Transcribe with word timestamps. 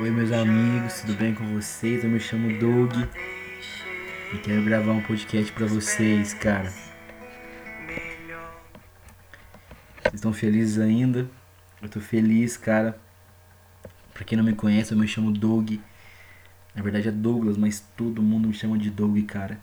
Oi 0.00 0.10
meus 0.10 0.32
amigos, 0.32 1.02
tudo 1.02 1.14
bem 1.14 1.32
com 1.32 1.46
vocês? 1.54 2.02
Eu 2.02 2.10
me 2.10 2.18
chamo 2.18 2.58
Doug 2.58 2.92
e 4.34 4.38
quero 4.38 4.64
gravar 4.64 4.90
um 4.90 5.02
podcast 5.02 5.52
para 5.52 5.66
vocês, 5.66 6.34
cara. 6.34 6.68
Vocês 10.02 10.14
estão 10.14 10.32
felizes 10.32 10.80
ainda? 10.80 11.30
Eu 11.80 11.88
tô 11.88 12.00
feliz, 12.00 12.56
cara. 12.56 12.98
Pra 14.12 14.24
quem 14.24 14.36
não 14.36 14.44
me 14.44 14.56
conhece, 14.56 14.90
eu 14.90 14.98
me 14.98 15.06
chamo 15.06 15.30
Doug. 15.30 15.74
Na 16.74 16.82
verdade 16.82 17.06
é 17.06 17.12
Douglas, 17.12 17.56
mas 17.56 17.78
todo 17.96 18.20
mundo 18.20 18.48
me 18.48 18.54
chama 18.54 18.76
de 18.76 18.90
Doug, 18.90 19.16
cara. 19.24 19.60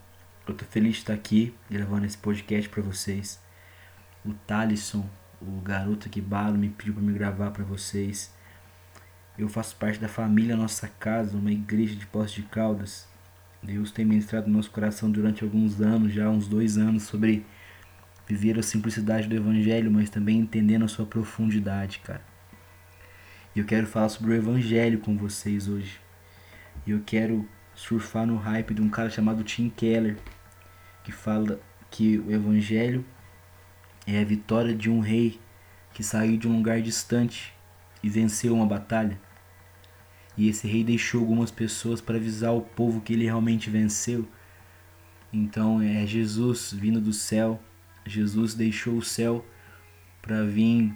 Eu 0.47 0.53
tô 0.53 0.63
feliz 0.63 0.93
de 0.93 0.99
estar 0.99 1.13
aqui 1.13 1.53
gravando 1.69 2.05
esse 2.05 2.17
podcast 2.17 2.69
para 2.69 2.81
vocês. 2.81 3.41
O 4.23 4.33
Talisson, 4.47 5.05
o 5.41 5.61
garoto 5.61 6.09
que 6.09 6.21
bala, 6.21 6.57
me 6.57 6.69
pediu 6.69 6.93
para 6.93 7.03
me 7.03 7.13
gravar 7.13 7.51
para 7.51 7.63
vocês. 7.63 8.33
Eu 9.37 9.49
faço 9.49 9.75
parte 9.75 9.99
da 9.99 10.07
família 10.07 10.55
Nossa 10.55 10.87
Casa, 10.87 11.37
uma 11.37 11.51
igreja 11.51 11.95
de 11.95 12.05
Poços 12.05 12.31
de 12.31 12.43
Caldas. 12.43 13.07
Deus 13.61 13.91
tem 13.91 14.05
ministrado 14.05 14.47
no 14.47 14.57
nosso 14.57 14.71
coração 14.71 15.11
durante 15.11 15.43
alguns 15.43 15.81
anos, 15.81 16.13
já 16.13 16.29
uns 16.29 16.47
dois 16.47 16.77
anos, 16.77 17.03
sobre 17.03 17.45
viver 18.27 18.57
a 18.57 18.63
simplicidade 18.63 19.27
do 19.27 19.35
Evangelho, 19.35 19.91
mas 19.91 20.09
também 20.09 20.39
entendendo 20.39 20.85
a 20.85 20.87
sua 20.87 21.05
profundidade, 21.05 21.99
cara. 21.99 22.21
E 23.55 23.59
eu 23.59 23.65
quero 23.65 23.87
falar 23.87 24.09
sobre 24.09 24.31
o 24.31 24.35
Evangelho 24.35 24.99
com 24.99 25.17
vocês 25.17 25.67
hoje. 25.67 25.99
E 26.85 26.91
eu 26.91 27.01
quero 27.05 27.47
surfar 27.73 28.25
no 28.25 28.37
hype 28.37 28.73
de 28.73 28.81
um 28.81 28.89
cara 28.89 29.09
chamado 29.09 29.43
Tim 29.43 29.69
Keller, 29.69 30.17
que 31.03 31.11
fala 31.11 31.59
que 31.89 32.19
o 32.19 32.31
Evangelho 32.31 33.05
é 34.07 34.19
a 34.19 34.23
vitória 34.23 34.75
de 34.75 34.89
um 34.89 34.99
rei 34.99 35.39
que 35.93 36.03
saiu 36.03 36.37
de 36.37 36.47
um 36.47 36.57
lugar 36.57 36.81
distante 36.81 37.53
e 38.03 38.09
venceu 38.09 38.53
uma 38.53 38.65
batalha. 38.65 39.19
E 40.37 40.49
esse 40.49 40.67
rei 40.67 40.83
deixou 40.83 41.21
algumas 41.21 41.49
pessoas 41.49 42.01
para 42.01 42.17
avisar 42.17 42.53
o 42.53 42.61
povo 42.61 43.01
que 43.01 43.13
ele 43.13 43.25
realmente 43.25 43.69
venceu. 43.69 44.27
Então 45.31 45.81
é 45.81 46.05
Jesus 46.05 46.73
vindo 46.73 46.99
do 46.99 47.13
céu. 47.13 47.61
Jesus 48.05 48.53
deixou 48.53 48.97
o 48.97 49.03
céu 49.03 49.45
para 50.21 50.43
vir 50.43 50.93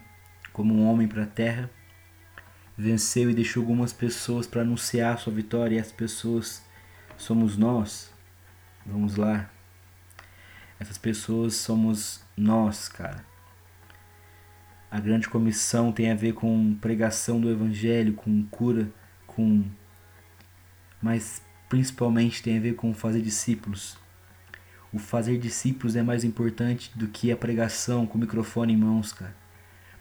como 0.52 0.74
um 0.74 0.86
homem 0.86 1.08
para 1.08 1.24
a 1.24 1.28
terra. 1.28 1.70
Venceu 2.78 3.30
e 3.30 3.34
deixou 3.34 3.62
algumas 3.62 3.92
pessoas 3.92 4.46
para 4.46 4.62
anunciar 4.62 5.18
sua 5.18 5.34
vitória. 5.34 5.78
E 5.78 5.80
as 5.80 5.92
pessoas 5.92 6.64
somos 7.18 7.58
nós. 7.58 8.14
Vamos 8.86 9.16
lá. 9.16 9.50
Essas 10.80 10.98
pessoas 10.98 11.56
somos 11.56 12.22
nós, 12.38 12.88
cara. 12.88 13.26
A 14.90 15.00
grande 15.00 15.30
comissão 15.30 15.92
tem 15.92 16.10
a 16.12 16.16
ver 16.16 16.34
com 16.34 16.74
pregação 16.76 17.40
do 17.40 17.50
evangelho, 17.50 18.14
com 18.14 18.44
cura, 18.46 18.90
com 19.28 19.64
mas 21.02 21.42
principalmente 21.70 22.42
tem 22.42 22.58
a 22.58 22.62
ver 22.62 22.74
com 22.74 22.94
fazer 22.94 23.22
discípulos. 23.22 23.98
O 24.92 24.98
fazer 24.98 25.38
discípulos 25.38 25.96
é 25.96 26.02
mais 26.02 26.24
importante 26.24 26.92
do 26.98 27.08
que 27.08 27.32
a 27.32 27.38
pregação 27.38 28.08
com 28.08 28.18
o 28.18 28.22
microfone 28.22 28.74
em 28.74 28.78
mãos, 28.78 29.14
cara. 29.14 29.36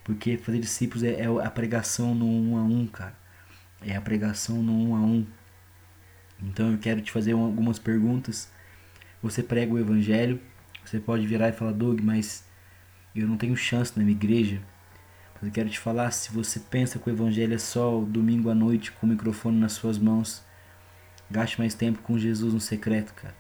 Porque 0.03 0.39
fazer 0.39 0.59
discípulos 0.61 1.05
é, 1.05 1.20
é 1.20 1.27
a 1.27 1.51
pregação 1.51 2.15
no 2.15 2.27
um 2.27 2.57
a 2.57 2.63
um, 2.63 2.87
cara. 2.87 3.15
É 3.83 3.95
a 3.95 4.01
pregação 4.01 4.63
no 4.63 4.73
um 4.73 4.97
a 4.97 5.01
um. 5.01 5.27
Então 6.42 6.73
eu 6.73 6.79
quero 6.79 7.03
te 7.03 7.13
fazer 7.13 7.33
algumas 7.33 7.79
perguntas. 7.79 8.51
Você 9.23 9.42
prega 9.42 9.75
o 9.75 9.79
evangelho, 9.79 10.41
você 10.89 11.00
pode 11.00 11.27
virar 11.27 11.48
e 11.48 11.53
falar, 11.53 11.72
Doug, 11.72 12.00
mas 12.00 12.44
eu 13.14 13.27
não 13.28 13.36
tenho 13.36 13.56
chance 13.56 13.92
na 13.97 14.03
minha 14.03 14.17
igreja. 14.17 14.61
Mas 15.34 15.45
eu 15.45 15.53
quero 15.53 15.69
te 15.69 15.78
falar, 15.78 16.11
se 16.11 16.33
você 16.33 16.58
pensa 16.58 16.98
que 16.98 17.08
o 17.08 17.12
evangelho 17.12 17.55
é 17.55 17.58
só 17.58 18.00
domingo 18.00 18.50
à 18.50 18.55
noite 18.55 18.91
com 18.92 19.06
o 19.06 19.11
microfone 19.11 19.58
nas 19.58 19.72
suas 19.72 19.98
mãos, 19.98 20.42
gaste 21.30 21.58
mais 21.58 21.75
tempo 21.75 22.00
com 22.03 22.19
Jesus 22.19 22.55
no 22.55 22.61
secreto, 22.61 23.13
cara. 23.14 23.35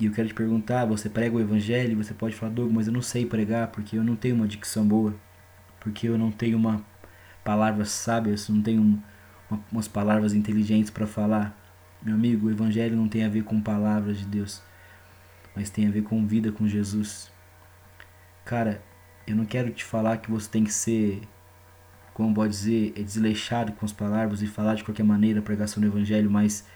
E 0.00 0.06
eu 0.06 0.12
quero 0.12 0.28
te 0.28 0.34
perguntar, 0.34 0.84
você 0.86 1.10
prega 1.10 1.36
o 1.36 1.40
evangelho? 1.40 1.96
Você 1.96 2.14
pode 2.14 2.36
falar, 2.36 2.52
Doug, 2.52 2.72
mas 2.72 2.86
eu 2.86 2.92
não 2.92 3.02
sei 3.02 3.26
pregar 3.26 3.68
porque 3.68 3.98
eu 3.98 4.04
não 4.04 4.14
tenho 4.14 4.36
uma 4.36 4.46
dicção 4.46 4.86
boa, 4.86 5.14
porque 5.80 6.08
eu 6.08 6.16
não 6.16 6.30
tenho 6.30 6.56
uma 6.56 6.84
palavra 7.42 7.84
sábia, 7.84 8.32
eu 8.32 8.54
não 8.54 8.62
tenho 8.62 9.02
uma, 9.50 9.60
umas 9.72 9.88
palavras 9.88 10.32
inteligentes 10.32 10.90
para 10.90 11.06
falar. 11.06 11.58
Meu 12.00 12.14
amigo, 12.14 12.46
o 12.46 12.50
evangelho 12.50 12.96
não 12.96 13.08
tem 13.08 13.24
a 13.24 13.28
ver 13.28 13.42
com 13.42 13.60
palavras 13.60 14.18
de 14.18 14.24
Deus 14.24 14.62
mas 15.54 15.70
tem 15.70 15.86
a 15.86 15.90
ver 15.90 16.02
com 16.02 16.26
vida 16.26 16.52
com 16.52 16.66
Jesus. 16.66 17.30
Cara, 18.44 18.82
eu 19.26 19.36
não 19.36 19.44
quero 19.44 19.70
te 19.70 19.84
falar 19.84 20.18
que 20.18 20.30
você 20.30 20.48
tem 20.48 20.64
que 20.64 20.72
ser, 20.72 21.22
como 22.14 22.34
pode 22.34 22.52
dizer, 22.52 22.92
é 22.96 23.02
desleixado 23.02 23.72
com 23.72 23.84
as 23.84 23.92
palavras 23.92 24.42
e 24.42 24.46
falar 24.46 24.74
de 24.74 24.84
qualquer 24.84 25.02
maneira 25.02 25.40
a 25.40 25.42
pregação 25.42 25.80
do 25.80 25.86
Evangelho, 25.86 26.30
mas 26.30 26.66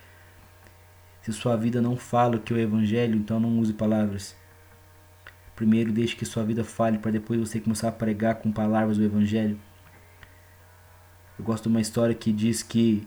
se 1.23 1.33
sua 1.33 1.57
vida 1.57 1.81
não 1.81 1.97
fala 1.97 2.37
o 2.37 2.41
que 2.41 2.53
é 2.53 2.57
o 2.57 2.61
Evangelho, 2.61 3.17
então 3.17 3.39
não 3.39 3.59
use 3.59 3.73
palavras. 3.73 4.37
Primeiro 5.55 5.93
deixe 5.93 6.17
que 6.17 6.25
sua 6.25 6.45
vida 6.45 6.65
fale 6.65 6.99
para 6.99 7.11
depois 7.11 7.39
você 7.39 7.61
começar 7.61 7.89
a 7.89 7.93
pregar 7.93 8.37
com 8.37 8.51
palavras 8.51 8.99
o 8.99 9.03
Evangelho. 9.03 9.59
Eu 11.39 11.45
gosto 11.45 11.65
de 11.65 11.69
uma 11.69 11.81
história 11.81 12.15
que 12.15 12.33
diz 12.33 12.63
que 12.63 13.07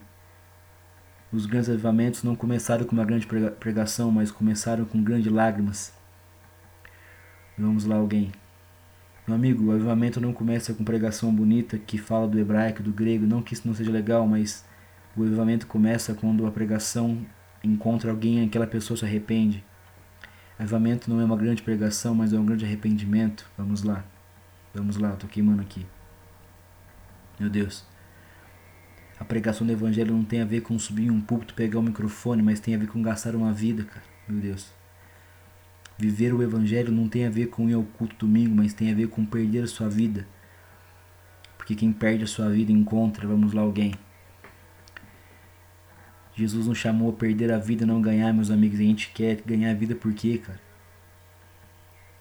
os 1.32 1.46
grandes 1.46 1.70
avivamentos 1.70 2.24
não 2.24 2.36
começaram 2.36 2.86
com 2.86 2.94
uma 2.94 3.06
grande 3.06 3.28
pregação, 3.60 4.12
mas 4.12 4.32
começaram 4.32 4.86
com 4.86 5.04
grandes 5.04 5.32
lágrimas. 5.32 5.94
Vamos 7.58 7.86
lá, 7.86 7.96
alguém. 7.96 8.32
Meu 9.28 9.36
amigo, 9.36 9.66
o 9.66 9.72
avivamento 9.72 10.22
não 10.22 10.32
começa 10.32 10.74
com 10.74 10.84
pregação 10.84 11.34
bonita 11.34 11.78
que 11.78 11.98
fala 11.98 12.28
do 12.28 12.38
hebraico, 12.38 12.84
do 12.84 12.94
grego, 12.94 13.26
não 13.26 13.42
que 13.42 13.54
isso 13.54 13.68
não 13.68 13.74
seja 13.74 13.92
legal, 13.92 14.28
mas 14.28 14.64
o 15.18 15.24
avivamento 15.24 15.66
começa 15.66 16.14
quando 16.14 16.46
a 16.46 16.52
pregação 16.52 17.26
encontra 17.64 18.12
alguém 18.12 18.44
e 18.44 18.46
aquela 18.46 18.68
pessoa 18.68 18.96
se 18.96 19.04
arrepende. 19.04 19.64
Avivamento 20.60 21.10
não 21.10 21.20
é 21.20 21.26
uma 21.26 21.36
grande 21.36 21.64
pregação, 21.64 22.14
mas 22.14 22.34
é 22.34 22.40
um 22.40 22.46
grande 22.46 22.66
arrependimento. 22.66 23.50
Vamos 23.58 23.84
lá. 23.84 24.06
Vamos 24.74 24.98
lá, 24.98 25.12
tô 25.12 25.28
queimando 25.28 25.62
aqui. 25.62 25.86
Meu 27.40 27.50
Deus. 27.50 27.95
A 29.20 29.24
pregação 29.24 29.66
do 29.66 29.72
evangelho 29.72 30.14
não 30.14 30.24
tem 30.24 30.42
a 30.42 30.46
ver 30.46 30.62
com 30.62 30.78
subir 30.78 31.10
um 31.10 31.22
púlpito, 31.22 31.54
pegar 31.54 31.80
o 31.80 31.82
um 31.82 31.86
microfone, 31.86 32.44
mas 32.44 32.60
tem 32.60 32.76
a 32.76 32.78
ver 32.78 32.88
com 32.88 33.02
gastar 33.02 33.36
uma 33.36 33.54
vida, 33.54 33.84
cara. 33.84 34.04
Meu 34.28 34.42
Deus. 34.42 34.74
Viver 35.98 36.34
o 36.34 36.44
evangelho 36.44 36.92
não 36.92 37.08
tem 37.08 37.26
a 37.26 37.30
ver 37.30 37.48
com 37.48 37.70
ir 37.70 37.74
ao 37.74 37.84
culto 37.84 38.26
domingo, 38.26 38.54
mas 38.54 38.74
tem 38.74 38.92
a 38.92 38.96
ver 38.96 39.08
com 39.08 39.26
perder 39.26 39.64
a 39.64 39.68
sua 39.68 39.88
vida. 39.88 40.28
Porque 41.58 41.74
quem 41.74 41.94
perde 41.94 42.26
a 42.26 42.28
sua 42.28 42.50
vida 42.50 42.72
encontra, 42.72 43.26
vamos 43.26 43.54
lá, 43.54 43.62
alguém. 43.62 43.94
Jesus 46.36 46.68
nos 46.68 46.78
chamou 46.78 47.10
a 47.10 47.14
perder 47.14 47.54
a 47.54 47.58
vida, 47.58 47.86
não 47.86 48.02
ganhar, 48.02 48.34
meus 48.34 48.52
amigos. 48.52 48.80
A 48.80 48.84
gente 48.84 49.10
quer 49.12 49.42
ganhar 49.46 49.72
a 49.72 49.74
vida 49.74 49.96
por 49.96 50.14
quê, 50.14 50.38
cara? 50.38 50.60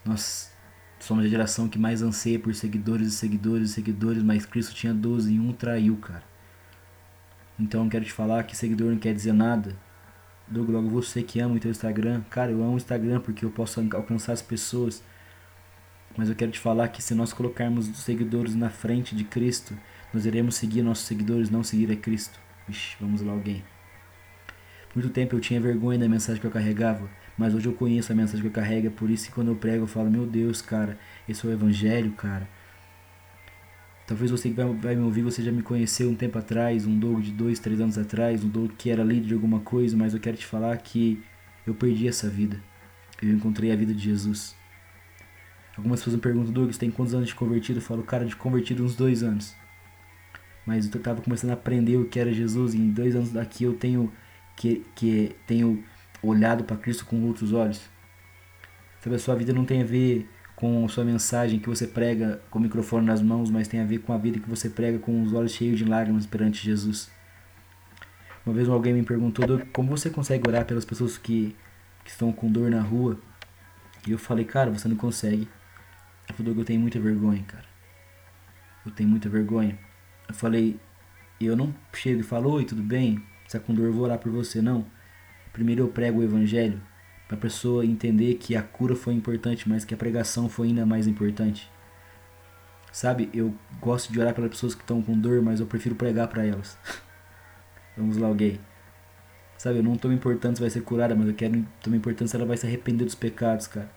Nós 0.04 0.52
somos 1.00 1.24
a 1.24 1.28
geração 1.28 1.68
que 1.68 1.78
mais 1.78 2.00
anseia 2.00 2.38
por 2.38 2.54
seguidores 2.54 3.08
e 3.08 3.10
seguidores 3.10 3.70
e 3.70 3.72
seguidores, 3.72 4.22
mas 4.22 4.46
Cristo 4.46 4.72
tinha 4.72 4.94
12 4.94 5.34
e 5.34 5.40
um 5.40 5.52
traiu, 5.52 5.96
cara. 5.96 6.33
Então 7.58 7.88
quero 7.88 8.04
te 8.04 8.12
falar 8.12 8.44
que 8.44 8.56
seguidor 8.56 8.90
não 8.90 8.98
quer 8.98 9.14
dizer 9.14 9.32
nada. 9.32 9.76
Doug, 10.46 10.68
logo 10.68 10.88
você 10.88 11.22
que 11.22 11.40
ama 11.40 11.54
o 11.54 11.58
teu 11.60 11.70
Instagram. 11.70 12.22
Cara, 12.30 12.50
eu 12.50 12.62
amo 12.62 12.74
o 12.74 12.76
Instagram 12.76 13.20
porque 13.20 13.44
eu 13.44 13.50
posso 13.50 13.80
alcançar 13.80 14.32
as 14.32 14.42
pessoas. 14.42 15.02
Mas 16.16 16.28
eu 16.28 16.34
quero 16.34 16.52
te 16.52 16.60
falar 16.60 16.88
que 16.88 17.02
se 17.02 17.14
nós 17.14 17.32
colocarmos 17.32 17.88
os 17.88 17.98
seguidores 17.98 18.54
na 18.54 18.70
frente 18.70 19.16
de 19.16 19.24
Cristo, 19.24 19.76
nós 20.12 20.26
iremos 20.26 20.54
seguir 20.54 20.82
nossos 20.82 21.06
seguidores, 21.06 21.50
não 21.50 21.64
seguir 21.64 21.90
a 21.90 21.96
Cristo. 21.96 22.38
Vixe, 22.68 22.96
vamos 23.00 23.20
lá 23.20 23.32
alguém. 23.32 23.64
Muito 24.94 25.10
tempo 25.10 25.34
eu 25.34 25.40
tinha 25.40 25.60
vergonha 25.60 25.98
da 25.98 26.08
mensagem 26.08 26.40
que 26.40 26.46
eu 26.46 26.52
carregava, 26.52 27.10
mas 27.36 27.52
hoje 27.52 27.66
eu 27.66 27.72
conheço 27.72 28.12
a 28.12 28.14
mensagem 28.14 28.42
que 28.42 28.46
eu 28.46 28.52
carrego, 28.52 28.86
é 28.86 28.90
por 28.90 29.10
isso 29.10 29.26
que 29.26 29.32
quando 29.32 29.48
eu 29.48 29.56
prego 29.56 29.82
eu 29.82 29.88
falo, 29.88 30.08
meu 30.08 30.24
Deus, 30.24 30.62
cara, 30.62 30.96
esse 31.28 31.44
é 31.44 31.48
o 31.48 31.52
evangelho, 31.52 32.12
cara. 32.12 32.48
Talvez 34.06 34.30
você 34.30 34.50
que 34.50 34.54
vai, 34.54 34.66
vai, 34.74 34.94
me 34.94 35.02
ouvir, 35.02 35.22
você 35.22 35.42
já 35.42 35.50
me 35.50 35.62
conheceu 35.62 36.10
um 36.10 36.14
tempo 36.14 36.38
atrás, 36.38 36.86
um 36.86 36.98
Doug 36.98 37.22
de 37.22 37.32
dois, 37.32 37.58
três 37.58 37.80
anos 37.80 37.96
atrás, 37.96 38.44
um 38.44 38.48
Doug 38.48 38.72
que 38.72 38.90
era 38.90 39.02
líder 39.02 39.28
de 39.28 39.34
alguma 39.34 39.60
coisa, 39.60 39.96
mas 39.96 40.12
eu 40.12 40.20
quero 40.20 40.36
te 40.36 40.44
falar 40.44 40.76
que 40.76 41.22
eu 41.66 41.74
perdi 41.74 42.06
essa 42.06 42.28
vida. 42.28 42.62
Eu 43.22 43.30
encontrei 43.30 43.72
a 43.72 43.76
vida 43.76 43.94
de 43.94 44.00
Jesus. 44.00 44.54
Algumas 45.76 46.00
pessoas 46.00 46.16
me 46.16 46.22
perguntam, 46.22 46.52
Doug, 46.52 46.70
você 46.70 46.78
tem 46.78 46.90
quantos 46.90 47.14
anos 47.14 47.28
de 47.28 47.34
convertido? 47.34 47.78
Eu 47.78 47.82
falo, 47.82 48.02
cara, 48.02 48.26
de 48.26 48.36
convertido 48.36 48.84
uns 48.84 48.94
dois 48.94 49.22
anos. 49.22 49.54
Mas 50.66 50.86
eu 50.86 50.98
estava 50.98 51.22
começando 51.22 51.50
a 51.50 51.54
aprender 51.54 51.96
o 51.96 52.04
que 52.06 52.20
era 52.20 52.32
Jesus 52.32 52.74
e 52.74 52.78
em 52.78 52.90
dois 52.90 53.16
anos 53.16 53.32
daqui 53.32 53.64
eu 53.64 53.74
tenho 53.74 54.12
que, 54.56 54.84
que 54.94 55.34
tenho 55.46 55.82
olhado 56.22 56.64
para 56.64 56.76
Cristo 56.76 57.06
com 57.06 57.22
outros 57.24 57.52
olhos. 57.52 57.82
Sabe, 59.00 59.16
a 59.16 59.18
sua 59.18 59.34
vida 59.34 59.52
não 59.52 59.64
tem 59.64 59.82
a 59.82 59.84
ver 59.84 60.28
com 60.56 60.88
sua 60.88 61.04
mensagem 61.04 61.58
que 61.58 61.68
você 61.68 61.86
prega 61.86 62.40
com 62.50 62.58
o 62.58 62.62
microfone 62.62 63.06
nas 63.06 63.20
mãos, 63.20 63.50
mas 63.50 63.66
tem 63.66 63.80
a 63.80 63.84
ver 63.84 63.98
com 63.98 64.12
a 64.12 64.18
vida 64.18 64.38
que 64.38 64.48
você 64.48 64.70
prega 64.70 64.98
com 64.98 65.22
os 65.22 65.32
olhos 65.32 65.52
cheios 65.52 65.78
de 65.78 65.84
lágrimas 65.84 66.26
perante 66.26 66.64
Jesus. 66.64 67.10
Uma 68.46 68.54
vez 68.54 68.68
alguém 68.68 68.92
me 68.92 69.02
perguntou 69.02 69.44
como 69.72 69.96
você 69.96 70.10
consegue 70.10 70.48
orar 70.48 70.64
pelas 70.64 70.84
pessoas 70.84 71.18
que, 71.18 71.56
que 72.04 72.10
estão 72.10 72.32
com 72.32 72.50
dor 72.50 72.70
na 72.70 72.80
rua. 72.80 73.18
E 74.06 74.12
eu 74.12 74.18
falei, 74.18 74.44
cara, 74.44 74.70
você 74.70 74.86
não 74.86 74.96
consegue. 74.96 75.48
Eu 76.28 76.34
falei, 76.34 76.52
eu 76.54 76.64
tenho 76.64 76.80
muita 76.80 77.00
vergonha, 77.00 77.42
cara. 77.42 77.64
eu 78.84 78.92
tenho 78.92 79.08
muita 79.08 79.28
vergonha. 79.28 79.78
Eu 80.28 80.34
falei, 80.34 80.78
eu 81.40 81.56
não 81.56 81.74
chego 81.92 82.20
e 82.20 82.22
falo, 82.22 82.50
oi, 82.50 82.64
tudo 82.64 82.82
bem? 82.82 83.22
Se 83.48 83.56
é 83.56 83.60
com 83.60 83.74
dor, 83.74 83.86
eu 83.86 83.92
vou 83.92 84.04
orar 84.04 84.18
por 84.18 84.30
você. 84.30 84.60
Não. 84.60 84.86
Primeiro 85.52 85.82
eu 85.82 85.88
prego 85.88 86.20
o 86.20 86.22
evangelho 86.22 86.80
a 87.34 87.36
pessoa 87.36 87.84
entender 87.84 88.34
que 88.34 88.56
a 88.56 88.62
cura 88.62 88.94
foi 88.94 89.14
importante, 89.14 89.68
mas 89.68 89.84
que 89.84 89.94
a 89.94 89.96
pregação 89.96 90.48
foi 90.48 90.68
ainda 90.68 90.86
mais 90.86 91.06
importante. 91.06 91.70
Sabe, 92.92 93.28
eu 93.34 93.52
gosto 93.80 94.12
de 94.12 94.20
orar 94.20 94.34
pelas 94.34 94.50
pessoas 94.50 94.74
que 94.74 94.82
estão 94.82 95.02
com 95.02 95.18
dor, 95.18 95.42
mas 95.42 95.60
eu 95.60 95.66
prefiro 95.66 95.94
pregar 95.94 96.28
para 96.28 96.46
elas. 96.46 96.78
Vamos 97.96 98.16
lá, 98.16 98.28
alguém. 98.28 98.60
Sabe, 99.58 99.78
eu 99.78 99.82
não 99.82 99.96
tô 99.96 100.08
me 100.08 100.14
importando 100.14 100.56
se 100.56 100.60
vai 100.60 100.70
ser 100.70 100.82
curada, 100.82 101.14
mas 101.14 101.26
eu 101.26 101.34
quero 101.34 101.66
tô 101.82 101.90
me 101.90 101.96
importando 101.96 102.28
se 102.28 102.36
ela 102.36 102.46
vai 102.46 102.56
se 102.56 102.66
arrepender 102.66 103.04
dos 103.04 103.14
pecados, 103.14 103.66
cara. 103.66 103.90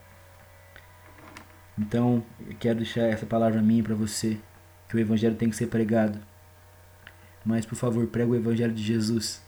Então, 1.78 2.24
eu 2.48 2.56
quero 2.60 2.80
deixar 2.80 3.02
essa 3.02 3.26
palavra 3.26 3.62
minha 3.62 3.84
para 3.84 3.94
você, 3.94 4.38
que 4.90 4.96
o 4.96 5.00
evangelho 5.00 5.36
tem 5.36 5.50
que 5.50 5.56
ser 5.56 5.68
pregado. 5.68 6.20
Mas, 7.46 7.66
por 7.66 7.76
favor, 7.76 8.08
prega 8.08 8.32
o 8.32 8.36
evangelho 8.36 8.74
de 8.74 8.82
Jesus. 8.82 9.44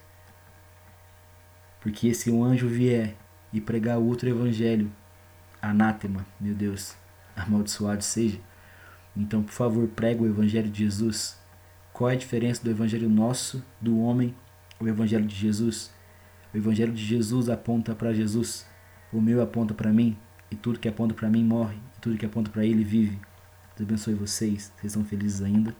Porque 1.81 2.13
se 2.13 2.30
um 2.30 2.44
anjo 2.44 2.68
vier 2.68 3.15
e 3.51 3.60
pregar 3.60 3.98
outro 3.98 4.30
evangelho, 4.30 4.92
anátema, 5.62 6.25
meu 6.40 6.54
Deus, 6.54 6.96
amaldiçoado 7.36 8.04
seja. 8.04 8.40
Então, 9.16 9.44
por 9.44 9.51
favor, 9.51 9.88
prega 9.88 10.22
o 10.22 10.28
evangelho 10.28 10.69
de 10.69 10.84
Jesus. 10.84 11.40
Qual 11.92 12.10
é 12.10 12.13
a 12.13 12.18
diferença 12.18 12.63
do 12.63 12.69
evangelho 12.69 13.10
nosso, 13.10 13.63
do 13.81 14.00
homem, 14.00 14.36
o 14.80 14.88
evangelho 14.88 15.25
de 15.25 15.36
Jesus? 15.36 15.92
O 16.54 16.57
evangelho 16.57 16.94
de 16.94 17.04
Jesus 17.04 17.50
aponta 17.50 17.94
para 17.94 18.13
Jesus. 18.13 18.66
O 19.12 19.19
meu 19.19 19.42
aponta 19.42 19.74
para 19.74 19.92
mim, 19.92 20.18
e 20.51 20.56
tudo 20.56 20.80
que 20.80 20.88
aponta 20.88 21.13
para 21.13 21.30
mim 21.30 21.44
morre, 21.44 21.78
e 21.98 22.00
tudo 22.00 22.18
que 22.18 22.25
aponta 22.25 22.50
para 22.50 22.66
ele 22.66 22.84
vive. 22.84 23.19
Deus 23.75 23.90
abençoe 23.90 24.13
vocês. 24.13 24.72
Vocês 24.78 24.94
são 24.94 25.04
felizes 25.04 25.42
ainda. 25.42 25.75